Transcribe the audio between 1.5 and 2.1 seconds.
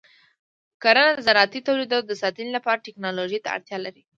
تولیداتو